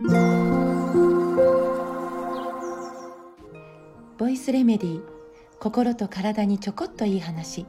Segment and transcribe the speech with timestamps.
[0.00, 0.06] ボ
[4.28, 5.02] イスレメディー
[5.58, 7.66] 心と体にちょこっといい話。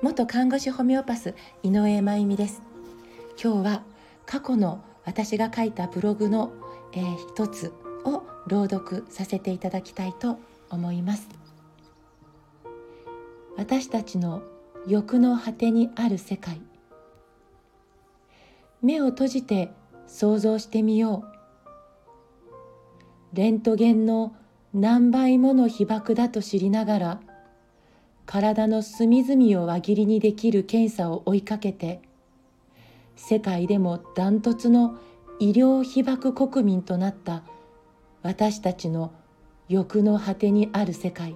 [0.00, 2.62] 元看護師ホメオパス井上真由美です。
[3.38, 3.82] 今日は
[4.24, 6.54] 過去の私が書いたブログの、
[6.94, 7.70] えー、一つ
[8.06, 10.38] を朗読させていただきたいと
[10.70, 11.28] 思います。
[13.58, 14.42] 私たちの
[14.86, 16.62] 欲の果てにある世界。
[18.80, 19.70] 目を閉じて
[20.06, 21.31] 想像してみよう。
[23.32, 24.34] レントゲンの
[24.74, 27.20] 何倍もの被爆だと知りながら
[28.26, 32.00] 体の隅々を輪切りにできる検査を追いかけて
[33.16, 34.98] 世界でもダントツの
[35.38, 37.42] 医療被爆国民となった
[38.22, 39.12] 私たちの
[39.68, 41.34] 欲の果てにある世界。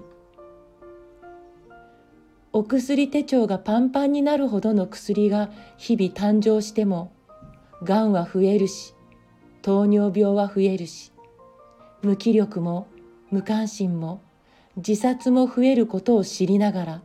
[2.53, 7.13] お薬手帳がパンパンになるほどの薬が日々誕生しても
[7.83, 8.95] がんは増えるし
[9.61, 11.13] 糖尿病は増えるし
[12.07, 12.87] 無気力も
[13.33, 14.23] 無関心も
[14.77, 17.03] 自殺も増えることを知りながら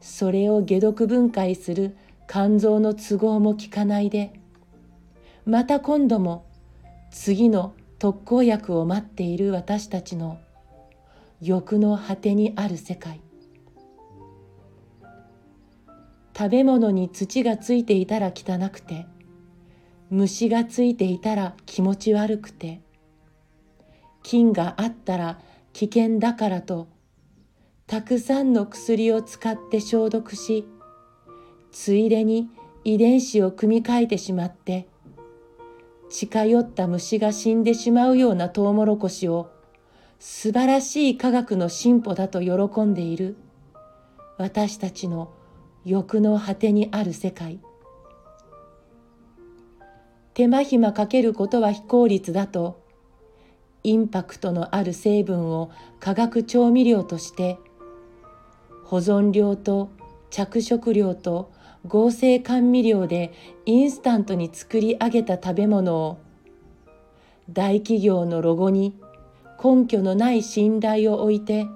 [0.00, 1.96] それを解毒分解する
[2.28, 4.38] 肝臓の都合も効かないで
[5.44, 6.46] また今度も
[7.10, 10.38] 次の特効薬を待っている私たちの
[11.40, 13.20] 欲の果てにある世界。
[16.38, 19.06] 食べ物に土がついていたら汚くて
[20.10, 22.85] 虫がついていたら気持ち悪くて
[24.26, 25.38] 菌があったら
[25.72, 26.88] 危険だからと
[27.86, 30.66] たくさんの薬を使って消毒し
[31.70, 32.50] ついでに
[32.82, 34.88] 遺伝子を組み替えてしまって
[36.10, 39.48] 近寄った虫が死んでしまうようなトウモロコシを
[40.18, 43.36] 素晴らしい科学の進歩だと喜んでいる
[44.38, 45.32] 私たちの
[45.84, 47.60] 欲の果てにある世界。
[50.34, 52.85] 手間暇かけることは非効率だと
[53.86, 55.70] インパクトのある成分を
[56.00, 57.56] 化学調味料として
[58.84, 59.90] 保存料と
[60.28, 61.52] 着色料と
[61.86, 63.32] 合成甘味料で
[63.64, 66.18] インスタントに作り上げた食べ物を
[67.48, 68.98] 大企業のロゴに
[69.62, 71.68] 根拠のない信頼を置いて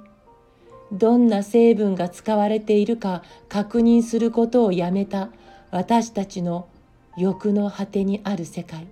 [0.91, 5.31] どんな成分が使われているか確認することをやめた
[5.71, 6.69] 私たちの
[7.17, 8.89] 欲の果てにある世界。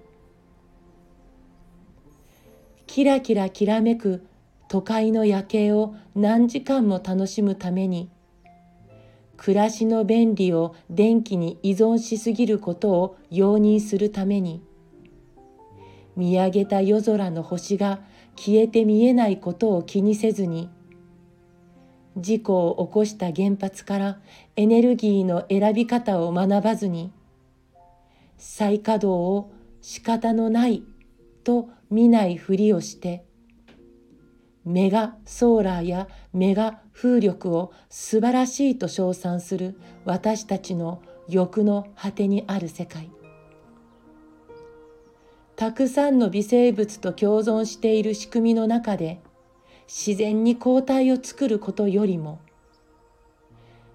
[2.88, 4.26] キラキラきらめく
[4.66, 8.10] 都会の夜景を何時間も楽しむために
[9.37, 14.62] 暮らしの便利を電気に依存しすぎることを容認するために
[16.16, 18.00] 見上げた夜空の星が
[18.37, 20.71] 消えて見えないことを気にせずに
[22.16, 24.19] 事故を起こした原発から
[24.56, 27.12] エネルギーの選び方を学ばずに
[28.38, 30.82] 再稼働を仕方のない
[31.48, 33.25] と見ないふりをして
[34.66, 43.10] メガソーラーやメガ風力を素晴らしいと称賛する私たちの欲の果てにある世界。
[45.56, 49.22] たくさんの微生物と共存している仕組みの中で
[49.86, 52.41] 自然に抗体を作ることよりも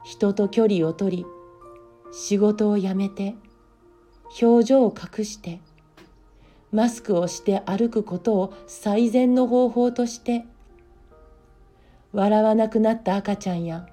[0.04, 1.26] 人と距離を取り
[2.12, 3.36] 仕事をやめて
[4.42, 5.62] 表情を隠して
[6.74, 10.46] マスクをして歩くことを最善の方法として
[12.12, 13.88] 笑わなくなった赤ちゃんや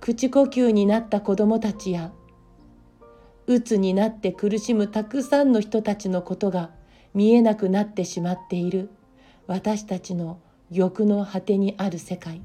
[0.00, 2.12] 口呼吸になった子供たちや
[3.46, 6.70] うつになって苦しむたくさんの人たちのことが
[7.14, 8.90] 見えなくなってしまっている
[9.46, 12.42] 私たちの欲の果てにある世界。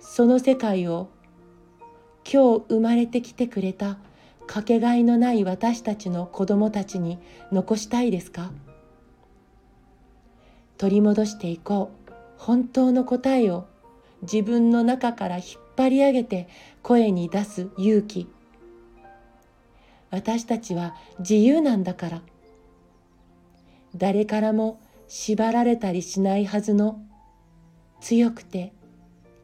[0.00, 1.10] その世界を
[2.24, 3.98] 今日生まれてきてくれた
[4.46, 7.18] かけがえのない私たちの子供たちに
[7.52, 8.52] 残したいですか？
[10.78, 12.12] 取り戻していこう。
[12.38, 13.66] 本当の答えを
[14.22, 15.46] 自分の中から引っ
[15.76, 16.48] 張り上げて
[16.82, 18.28] 声に出す勇気。
[20.10, 22.22] 私たちは自由なんだから。
[23.96, 27.00] 誰からも縛られたりしないはずの。
[28.00, 28.72] 強くて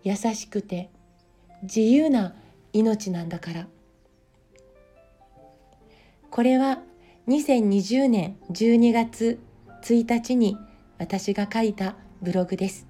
[0.04, 0.90] 優しくて
[1.62, 2.34] 自由な
[2.72, 3.66] 命なんだから。
[6.32, 6.78] これは
[7.28, 9.38] 2020年12月
[9.82, 10.56] 1日に
[10.98, 12.86] 私が書いたブログです。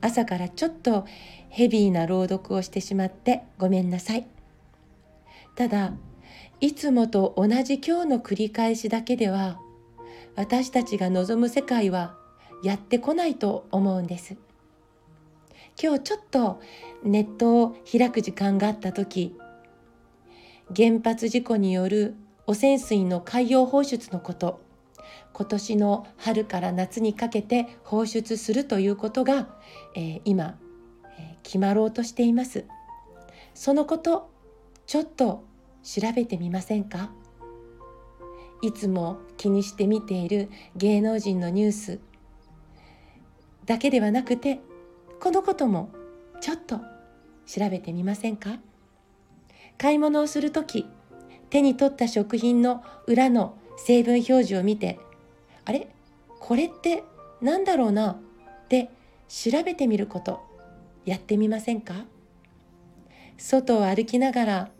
[0.00, 1.06] 朝からちょっと
[1.50, 4.26] ヘビーな朗読をしてしまってごめんなさい。
[5.54, 5.92] ただ
[6.60, 9.60] いつもと同じ今日の繰り返しだけでは
[10.34, 12.16] 私たちが望む世界は
[12.64, 14.36] やってこないと思うんです。
[15.80, 16.60] 今日ちょっと
[17.04, 19.36] ネットを開く時間があった時
[20.76, 22.16] 原発事故による
[22.46, 24.60] 汚染水の海洋放出のこと。
[25.32, 29.48] 今年の春から夏にかけて放出するということが、
[29.94, 30.58] えー、今、
[31.18, 32.64] えー、決まろうとしています。
[33.54, 34.30] そのこと
[34.86, 35.44] ちょっと
[35.82, 37.10] 調べてみませんか？
[38.62, 42.00] いつも気にして見ている芸能人のニュース
[43.64, 44.60] だけではなくて
[45.20, 45.90] このことも
[46.40, 46.80] ちょっと
[47.46, 48.58] 調べてみませんか？
[49.78, 50.86] 買い物をする時
[51.50, 54.98] 手に取った食品の裏の成分表示を見て
[55.64, 55.88] あれ？
[56.38, 57.04] これって
[57.42, 58.12] 何だろうな？
[58.12, 58.16] っ
[58.68, 58.90] て
[59.28, 60.40] 調べてみること。
[61.06, 62.04] やってみませんか？
[63.38, 64.70] 外を歩きながら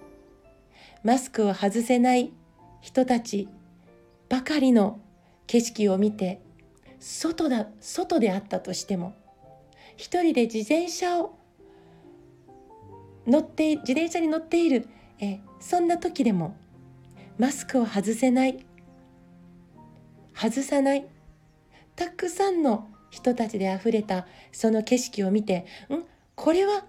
[1.03, 2.31] マスクを外せない
[2.81, 3.49] 人たち
[4.29, 5.01] ばかりの
[5.47, 6.41] 景色を見て
[6.99, 9.15] 外だ外であったとしても
[9.97, 11.35] 一人で自転車を
[13.27, 14.87] 乗って自転車に乗っている
[15.21, 16.57] えそんな時でも
[17.39, 18.67] マスクを外せない
[20.35, 21.07] 外さない
[21.95, 26.87] たくさんの人たちであふれたその景色を見てんこれは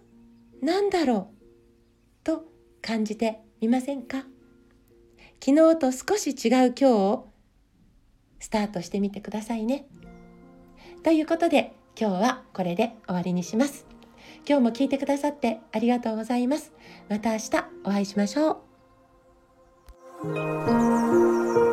[0.61, 2.45] 何だろうと
[2.81, 4.25] 感じてみませんか？
[5.43, 7.31] 昨日と少し違う今日を
[8.39, 9.87] スタートしてみてくださいね。
[11.03, 13.90] ということで今日はこれで終わりにします。
[14.47, 16.71] 今日も聞いてくださってありがとうございます。
[17.09, 17.49] また明日
[17.83, 18.61] お会いしましょ
[20.25, 21.70] う。